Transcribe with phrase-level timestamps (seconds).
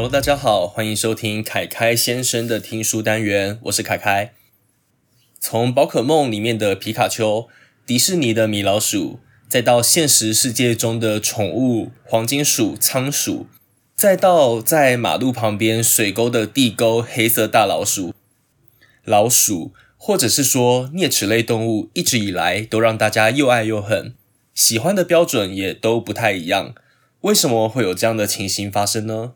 [0.00, 4.32] Hello，大家好，欢迎收听凯开先生的听书单元，我是凯开。
[5.38, 7.48] 从宝可梦里面的皮卡丘，
[7.84, 13.46] 迪士尼的米老鼠，再到现实世界中的宠物黄金鼠、仓鼠，
[13.94, 18.14] 再到在马路旁边水沟的地沟黑色大老鼠，
[19.04, 24.14] 老鼠或者是说啮齿类动物，一直以来都让大家又爱又恨，
[24.54, 26.74] 喜欢的标准也都不太一样。
[27.20, 29.34] 为什么会有这样的情形发生呢？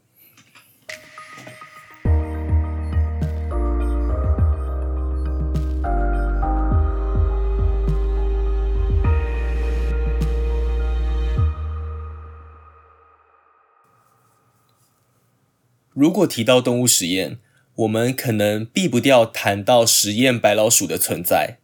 [15.94, 17.38] 如果提到动物实验，
[17.76, 21.58] 我们可能避不掉谈到实验白老鼠的存在。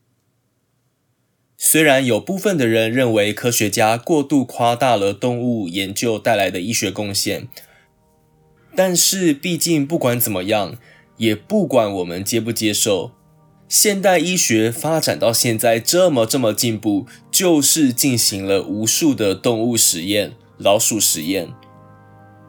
[1.57, 7.49] 虽然有部分的人认为科学家过度夸大了动物研究带来的医学贡献，
[8.75, 10.79] 但是毕竟不管怎么样，
[11.19, 13.13] 也不管我们接不接受，
[13.69, 21.53] 现代医学发展到现在这么这么进步，就是进行了无数的动物实验、老鼠实验。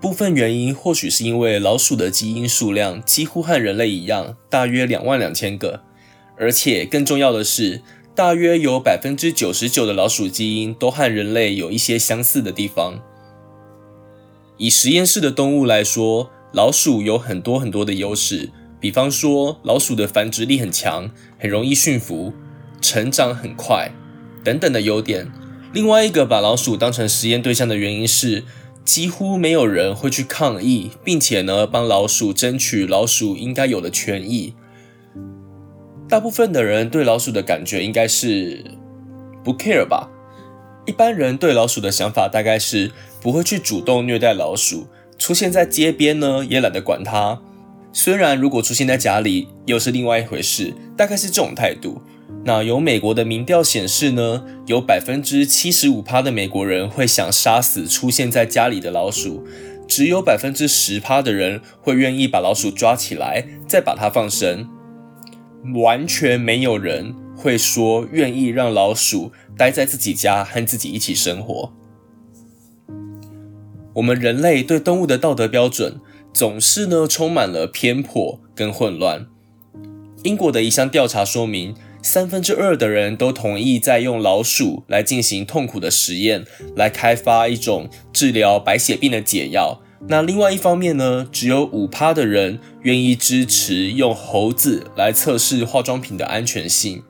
[0.02, 5.82] 部分原因或许是因为老鼠的基因数量几乎和人类一样，大约两万两千个，
[6.40, 7.84] 而且更重要的是，
[8.16, 13.00] 大约有百分之九十九的老鼠基因都和人类有一些相似的地方。
[14.58, 18.50] 以实验室的动物来说，老鼠有很多很多的优势，
[18.80, 22.34] 比方说老鼠的繁殖力很强，很容易驯服，
[22.82, 23.92] 成长很快，
[24.44, 25.32] 等等的优点。
[25.72, 28.44] 另外一个把老鼠当成实验对象的原因是。
[28.92, 34.54] 几乎没有人会去抗议，并且呢，帮老鼠争取老鼠应该有的权益。
[36.10, 38.66] 大部分的人对老鼠的感觉应该是
[39.46, 40.10] 不 care 吧？
[40.86, 47.40] 一般人对老鼠的想法大概是不会去主动虐待老鼠，出现在街边呢也懒得管它。
[47.94, 52.02] 虽然如果出现在家里又是另外一回事，大概是这种态度。
[52.44, 59.46] 那有美国的民调显示呢，有百分之七十五趴的美国人会想杀死出现在家里的老鼠，
[59.88, 64.68] 只有百分之十趴的人会愿意把老鼠抓起来再把它放生，
[65.76, 71.72] 完全没有人会说愿意让老鼠待在自己家和自己一起生活。
[73.94, 76.00] 我们人类对动物的道德标准
[76.34, 79.28] 总是呢充满了偏颇跟混乱。
[80.24, 81.76] 英国的一项调查说明。
[82.04, 86.44] 三分之二的人都同意再用老鼠来进行痛苦的实验，
[86.76, 89.82] 来开发一种治疗白血病的解药。
[90.08, 97.04] 那另外一方面呢，只有五趴的人愿意支持用猴子来测试化妆品的安全性。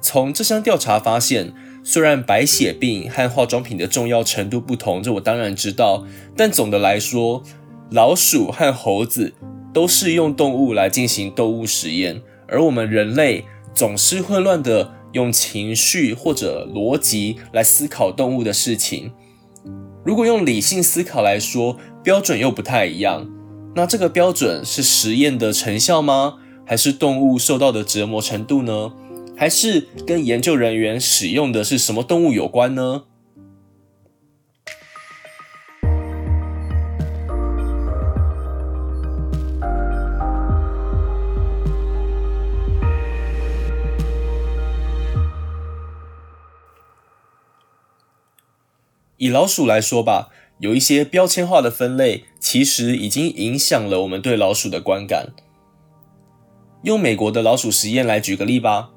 [0.00, 1.52] 从这项调查发现，
[1.82, 6.06] 虽然白血病和化妆品的重要程度不同，这我当然知道，
[6.36, 7.42] 但总的来说，
[7.90, 9.34] 老鼠和猴子
[9.74, 13.44] 都是用动物来进行动物实验，而我们人类。
[13.74, 19.12] 总是混乱的用情绪或者逻辑来思考动物的事情。
[20.04, 23.28] 如果用理性思考来说，标准又不太一样。
[23.74, 26.38] 那这个标准是实验的成效吗？
[26.66, 28.92] 还是动物受到的折磨程度呢？
[29.36, 33.04] 还是跟研究人员使用的是什么动物有关呢？
[49.22, 55.28] 以老鼠来说吧，有一些标签化的分类，其实已经影响了我们对老鼠的观感。
[56.82, 58.90] 用美国的老鼠实验来举个例吧。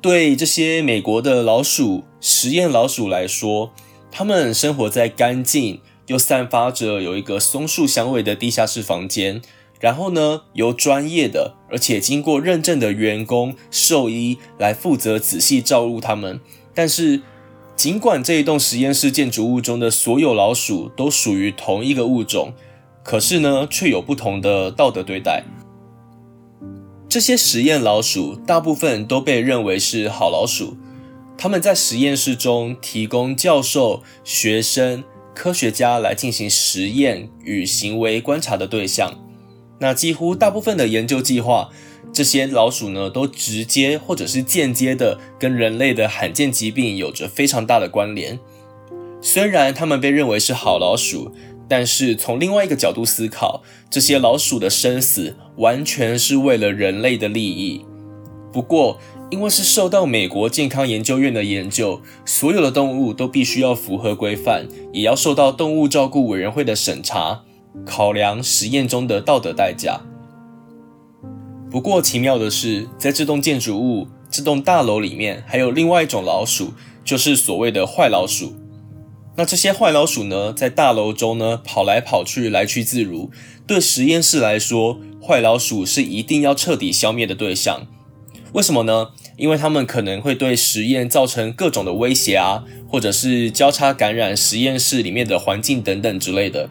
[0.00, 3.74] 对这些美国的老鼠实验老鼠来说，
[4.10, 9.42] 它们生活在干净又散发着有一个松树香味的地下室房间，
[9.78, 16.40] 然后呢，由专业的而且经过认证的员工兽医来负责仔细照顾它们，
[16.74, 17.20] 但是。
[17.76, 22.54] 尽管这一栋实验室建筑物中的所有老鼠都属于同一个物种，
[23.04, 25.44] 可是呢，却有不同的道德对待。
[27.06, 30.78] 这些实验老鼠大部分都被认为是好老鼠，
[31.36, 39.18] 他们在实验室中提供教授、学生、科学家来进行实验与行为观察的对象。
[39.80, 41.68] 那几乎大部分的研究计划。
[42.16, 48.40] 这些老鼠呢，都直接或者是间接的跟人类的罕见疾病有着非常大的关联。
[49.20, 51.30] 虽然它们被认为是好老鼠，
[51.68, 57.84] 但是从另外一个角度思考，这些老鼠的生死完全是为了人类的利益。
[58.50, 58.98] 不过，
[59.28, 67.42] 因为是受到美国健康研究院的研究，所有的动物都必须要符合规范，也要受到动物照顾委员会的审查。
[67.84, 70.00] 考量实验中的道德代价。
[71.76, 76.72] 不过奇妙的是，在这栋建筑物、这栋大楼里面，还有另外一种老鼠，
[77.04, 78.54] 就是所谓的坏老鼠。
[79.36, 83.30] 那这些坏老鼠呢，在大楼中呢跑来跑去，来去自如。
[83.66, 87.86] 对实验室来说，坏老鼠是一定要彻底消灭的对象。
[88.54, 89.08] 为什么呢？
[89.36, 96.70] 因为他们可能会对实验造成各种的威胁啊，或者是交叉感染实验室里面的环境等等之类的。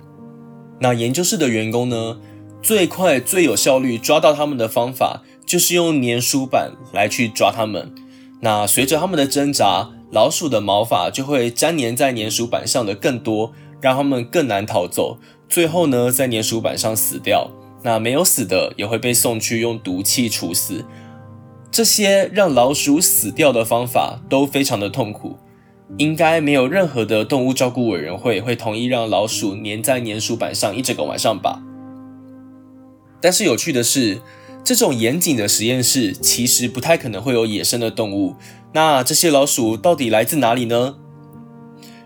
[0.80, 2.18] 那研究室的员工呢，
[2.66, 7.94] 最快最有效率抓到他们的方法，就是用粘鼠板来去抓他们。
[8.42, 15.20] 那随着他们的挣扎，老鼠的毛发就会粘黏在粘鼠板上的更多，让他们更难逃走。
[15.48, 17.52] 最后呢，在粘鼠板上死掉。
[17.84, 20.84] 那没有死的也会被送去用毒气处死。
[21.70, 25.38] 这些让老鼠死掉的方法都非常的痛苦，
[26.00, 31.62] 应该没有任何的动物照顾委员会会同意让老鼠粘在粘鼠板上一整个晚上吧。
[33.26, 34.22] 但是有趣的是，
[34.64, 38.36] 这种严谨的实验室其实不太可能会有野生的动物。
[38.74, 40.98] 那这些老鼠到底来自哪里呢？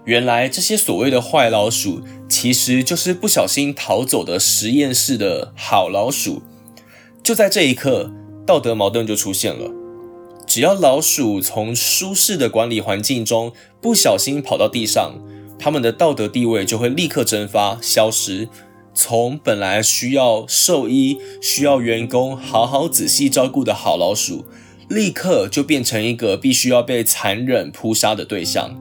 [0.06, 6.42] 原来这些所谓的坏老鼠，其实就是不小心逃走的实验室的好老鼠。
[7.22, 8.14] 就在这一刻。
[8.46, 9.70] 道德矛盾就出现了。
[10.48, 15.16] 只要老鼠从舒适的管理环境中不小心跑到地上，
[15.60, 18.48] 它们的道德地位就会立刻蒸发消失。
[18.94, 24.46] 从本来需要兽医、需要员工好好仔细照顾的好老鼠，
[24.90, 28.78] 立刻就变成一个必须要被残忍扑杀的对象。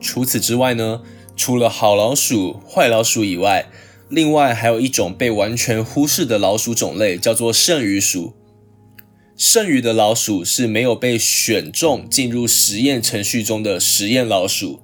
[0.00, 1.02] 除此之外呢，
[1.36, 3.70] 除了好老鼠、坏老鼠以外，
[4.08, 8.34] 另外还有一种被完全忽视的老鼠种类，叫做剩余鼠。
[9.36, 14.80] 剩余的老鼠是没有被选中进入实验程序中的实验老鼠。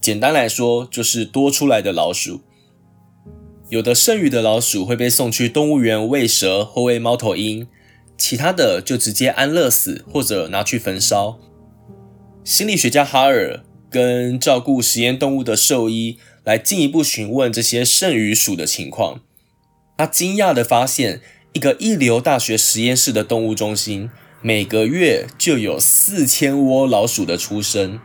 [0.00, 2.42] 简单来说，就是多出来的老鼠。
[3.68, 7.66] 有的剩余的老鼠会被送去动物园喂蛇或喂猫头鹰，
[8.16, 11.38] 其他的就直接安乐死或者拿去焚烧。
[12.44, 16.18] 心理学家哈尔跟照顾实验动物的兽医。
[16.46, 19.20] 来进一步询问这些剩余鼠的情况，
[19.98, 21.20] 他惊讶地发现，
[21.52, 24.08] 一个一流大学实验室的动物中心，
[24.42, 27.98] 每个月就有四千窝老鼠的出生，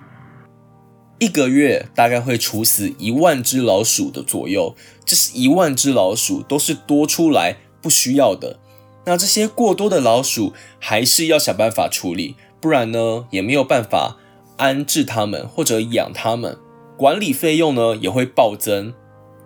[1.22, 4.76] 一个月大概会处死一万只老鼠的左右，
[5.06, 8.58] 这是一万只老鼠都是多出来不需要的，
[9.06, 14.18] 那这些过多的老鼠还是要想办法处理，不然呢也没有办法
[14.58, 16.58] 安置它们或者养它们。
[16.98, 18.92] 管理费用呢也会暴增，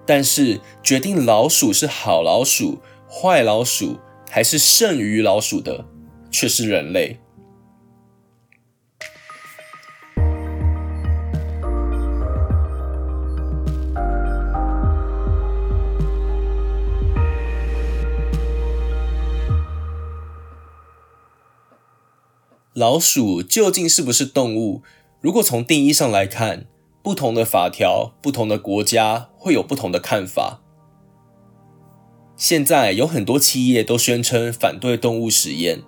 [0.06, 2.80] 但是决定老鼠是好老鼠、
[3.10, 4.00] 坏老鼠
[4.30, 5.83] 还是剩余老鼠的，
[6.31, 7.19] 却是人类。
[22.75, 24.81] 老鼠究竟是不是动物？
[25.22, 26.66] 如果从定义上来看，
[27.01, 30.60] 不同的法条，不同的国家会有不同的看法。
[32.36, 35.83] 现在有很多企业都宣称反对动物实验，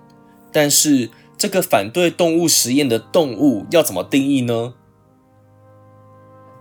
[0.50, 4.72] 但是这个反对动物实验的动物要怎么定义呢？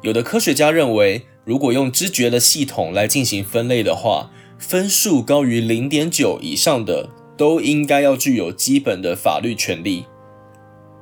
[0.01, 10.03] 有的科学家认为，如果用知觉的系统来进行分类的话，分数高于零点九以上的都应该要具有基本的法律权利。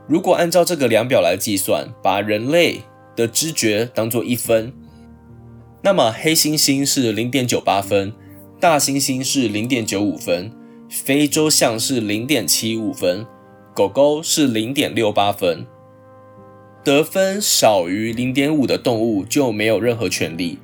[0.07, 2.81] 如果按照这个量表来计算，把人类
[3.15, 4.71] 的知觉当做一分，
[5.81, 8.13] 那么黑猩猩是零点九八分，
[8.59, 10.51] 大猩猩是零点九五分，
[10.89, 13.25] 非洲象是零点七五分，
[13.73, 15.65] 狗狗是零点六八分。
[16.83, 20.59] 得分少于零点五的动物就没有任何权利。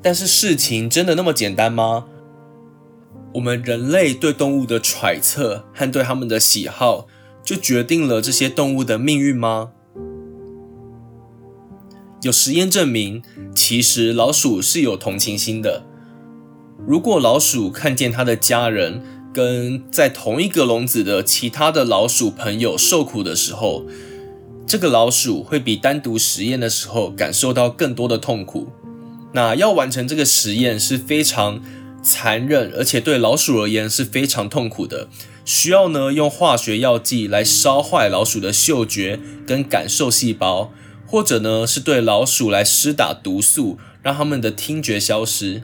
[0.00, 2.06] 但是事情真的那么简单吗？
[3.34, 7.06] 我们人类对动物的揣测和对他们的喜好，
[7.46, 9.70] 就决定了这些动物的命运吗？
[12.22, 13.22] 有实验证明，
[13.54, 15.84] 其实老鼠是有同情心的。
[16.84, 19.00] 如果老鼠看见它的家人
[19.32, 23.86] 跟在同一个笼子的其他的老鼠朋友受苦的时候，
[24.66, 28.66] 这个老鼠会比单独实验的时候感受到更多的痛苦。
[29.32, 31.62] 那要完成这个实验是非常
[32.02, 35.08] 残忍，而且对老鼠而言是非常痛苦的，
[35.46, 40.70] 需要呢用化学药剂来烧坏老鼠的嗅觉跟感受细胞。
[41.08, 45.62] 或者呢，是对老鼠来施打毒素，让它们的听觉消失。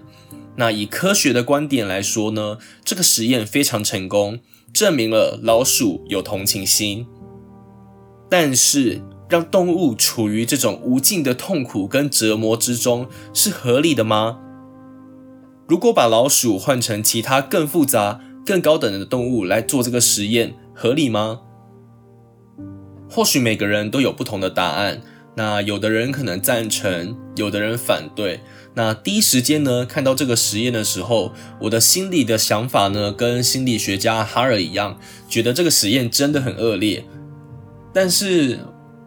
[0.55, 4.39] 那以科学的观点来说呢，这个实验非常成功，
[4.73, 7.09] 证明了老鼠有同情心。
[8.31, 14.39] 但是，让动物处于这种无尽的痛苦跟折磨之中，是合理的吗？
[15.67, 21.41] 如果把老鼠换成其他更复杂、更高等的动物来做这个实验，合理吗？
[23.11, 25.01] 或许每个人都有不同的答案。
[25.35, 28.41] 那有的人可能赞成，有的人反对。
[28.75, 31.33] 那第一时间呢，看到这个实验的时候，
[31.63, 37.05] 我的心里的想法呢，跟心理学家哈尔一样，觉得这个实验真的很恶劣。
[37.95, 38.59] 但是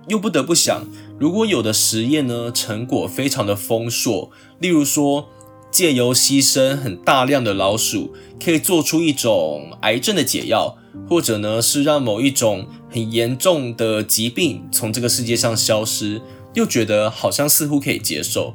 [0.08, 0.88] 又不得不想，
[1.20, 5.30] 如果有的实验呢，成果非常的丰硕，例如说
[5.76, 10.78] 借由牺牲很大量的老鼠，可以做出一种癌症的解药。
[11.10, 16.22] 或者呢，是让某一种很严重的疾病从这个世界上消失，
[16.54, 18.54] 又觉得好像似乎可以接受。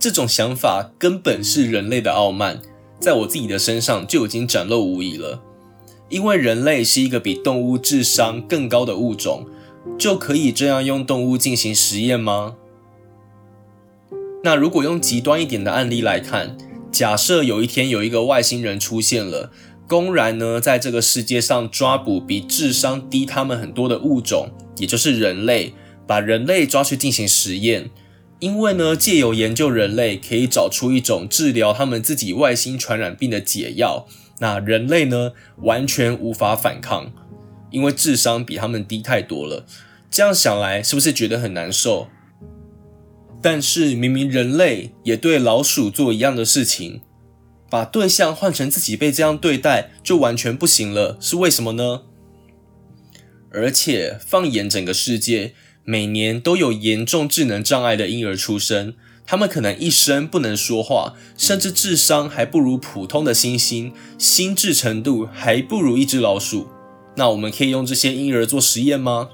[0.00, 2.60] 这种想法根本是人类的傲慢，
[2.98, 5.40] 在我自己的身上就已经展露无遗了。
[6.08, 9.46] 因为人类是一个比动物智商更高的物种，
[9.96, 12.56] 就可以这样用动物进行实验吗？
[14.42, 16.56] 那如果用极端一点的案例来看，
[16.90, 19.50] 假设有一天有一个外星人出现了。
[19.86, 25.72] 公然呢，在这个世界上抓捕比智商低他们很多的物种，也就是人类，
[26.06, 27.88] 把人类抓去进行实验。
[28.38, 34.06] 因为呢，借由研究人类，可以找出一种治疗他们自己外星传染病的解药。
[34.40, 37.10] 那人类呢，完全无法反抗，
[37.70, 39.64] 因为智商比他们低太多了。
[40.10, 42.08] 这样想来，是不是觉得很难受？
[43.40, 47.00] 但是明明人类也对老鼠做一样的事情。
[47.70, 52.02] 把对象换成自己被这样对待，就完全不行了，是为什么呢？
[53.50, 55.52] 而且放眼整个世界，
[55.84, 58.94] 每年都有严重智能障碍的婴儿出生，
[59.26, 66.68] 他们可能一生不能说话，甚至智商还不如普通的猩猩，心智程度还不如一只老鼠。
[67.16, 69.28] 那我们可以用这些婴儿做实验吗？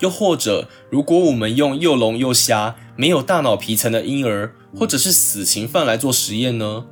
[0.00, 6.84] 又或者，如果我们用又聋又瞎、没有大脑皮层的婴儿，或者是死刑犯来做实验呢？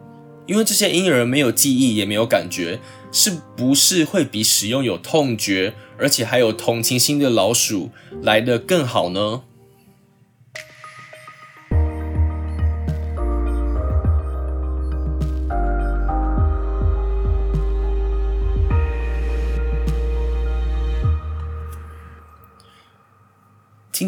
[0.46, 2.78] 因为这些婴儿没有记忆，也没有感觉，
[3.10, 7.90] 是不是会比使用有痛觉，而且还有同情心的老鼠
[8.22, 9.42] 来的更好呢？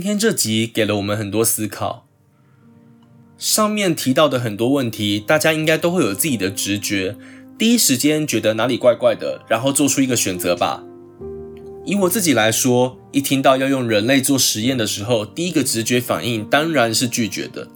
[0.09, 2.07] 今天这集给了我们很多思考。
[3.37, 7.15] 上面提到的很多问题，大家应该都会有自己的直觉，
[7.59, 10.83] 第一时间觉得哪里怪怪的，然后做出一个选择吧。
[11.85, 17.69] 以我自己来说，一听到要用人类做实验的时候，第一个直觉反应当然是拒绝的。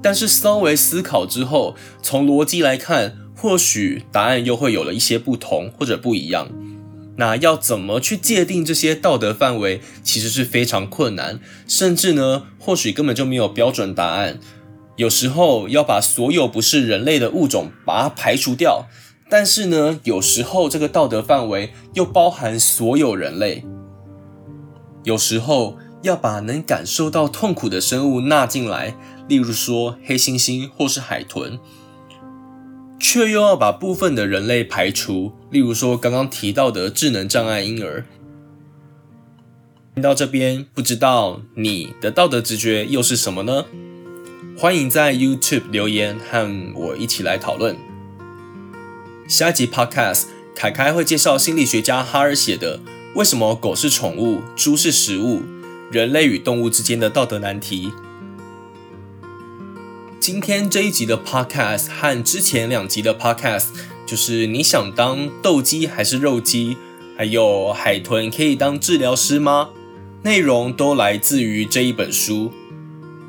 [0.00, 6.48] 但是稍微思考之后，从逻辑来看，或许答案又会有了一些不同或者不一样。
[7.16, 14.38] 那要怎么去界定这些道德范围，其实是非常困难，甚至呢，或许根本就没有标准答案。
[14.96, 18.86] 有时候要把所有不是人类的物种把它排除掉，
[19.28, 23.64] 但是呢，有时候这个道德范围又包含所有人类。
[25.04, 28.96] 有时候要把能感受到痛苦的生物纳进来，
[29.28, 31.58] 例如说黑猩猩或是海豚，
[32.98, 38.04] 却又要把部分的人类排除，例如说刚刚提到的智能障碍婴儿。
[39.94, 43.64] 听到这边，不知道你的道德直觉又是什么呢？
[44.58, 47.76] 欢迎在 YouTube 留言和我一起来讨论。
[49.28, 50.24] 下一集 Podcast，
[50.54, 52.78] 凯凯会介绍心理学家哈尔写的
[53.14, 55.42] 《为什么狗是宠物，猪是食物：
[55.90, 57.88] 人类与动物之间的道德难题》。
[60.26, 63.66] 今天这一集的 Podcast 和之前两集的 Podcast，
[64.04, 66.76] 就是你想当斗鸡还是肉鸡，
[67.16, 69.68] 还有海豚可以当治疗师吗？
[70.24, 72.50] 内容都来自于这一本书。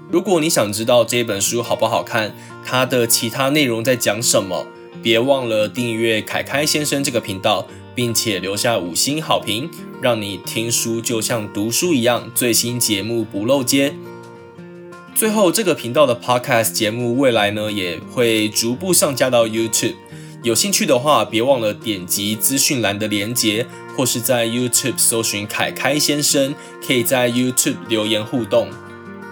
[0.10, 2.36] 如果你想知道这本书好不好看，
[2.66, 4.66] 它的其他内容在讲什么，
[5.04, 9.70] 别忘了订阅凯凯先生这个频道，并且留下五星好评，
[10.01, 13.94] 让你听书就像读书一样，最新节目不漏接。
[15.17, 19.95] 最后，这个频道的 Podcast 节目未来呢也会逐步上架到 YouTube，
[20.43, 26.53] 有兴趣的话，别忘了点击资讯栏的连结，或是在 YouTube 搜寻凯凯先生，
[26.86, 28.69] 可以在 YouTube 留言互动。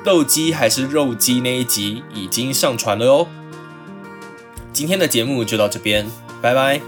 [0.03, 3.27] 斗鸡还是肉鸡那一集已经上传了哦。
[4.73, 6.07] 今天的节目就到这边，
[6.41, 6.81] 拜拜。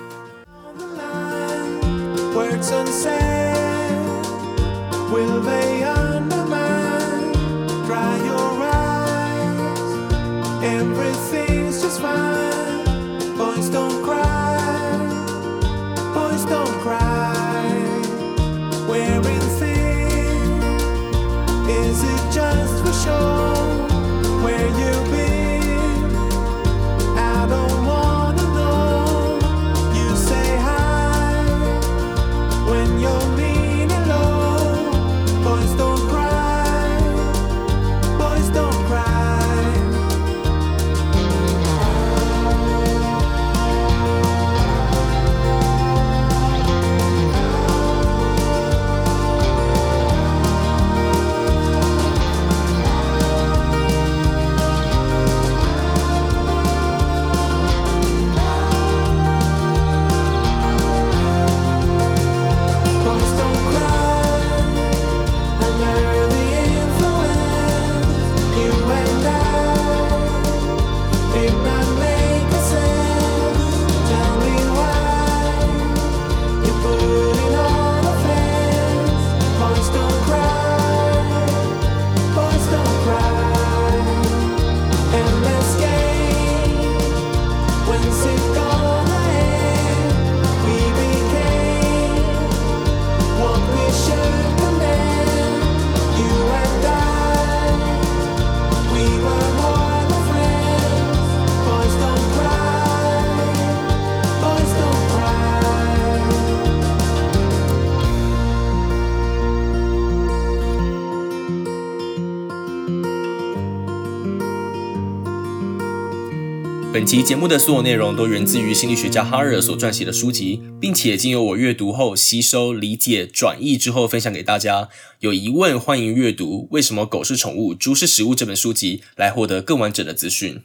[116.98, 124.90] 本期节目的所有内容都源自于心理学家哈尔所撰写的书籍，并且经由我阅读后吸收、理解、转译之后分享给大家。
[125.20, 130.64] 有疑问欢迎阅读《为什么狗是宠物，猪是食物》这本书籍来获得更完整的资讯。